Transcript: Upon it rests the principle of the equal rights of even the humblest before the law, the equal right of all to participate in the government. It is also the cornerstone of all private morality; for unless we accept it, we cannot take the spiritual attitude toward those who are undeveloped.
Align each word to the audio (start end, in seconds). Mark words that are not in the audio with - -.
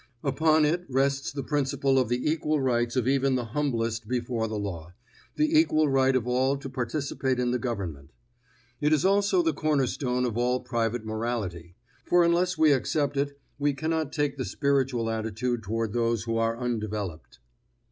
Upon 0.23 0.65
it 0.65 0.83
rests 0.89 1.31
the 1.31 1.43
principle 1.43 1.99
of 1.99 2.09
the 2.09 2.27
equal 2.27 2.59
rights 2.59 2.95
of 2.95 3.07
even 3.07 3.35
the 3.35 3.45
humblest 3.53 4.07
before 4.07 4.47
the 4.47 4.57
law, 4.57 4.93
the 5.35 5.55
equal 5.59 5.87
right 5.89 6.15
of 6.15 6.27
all 6.27 6.57
to 6.57 6.69
participate 6.71 7.37
in 7.39 7.51
the 7.51 7.59
government. 7.59 8.09
It 8.79 8.93
is 8.93 9.05
also 9.05 9.43
the 9.43 9.53
cornerstone 9.53 10.25
of 10.25 10.39
all 10.39 10.61
private 10.61 11.05
morality; 11.05 11.75
for 12.03 12.23
unless 12.23 12.57
we 12.57 12.71
accept 12.71 13.15
it, 13.15 13.39
we 13.59 13.75
cannot 13.75 14.11
take 14.11 14.37
the 14.37 14.43
spiritual 14.45 15.07
attitude 15.07 15.61
toward 15.61 15.93
those 15.93 16.23
who 16.23 16.35
are 16.37 16.57
undeveloped. 16.57 17.37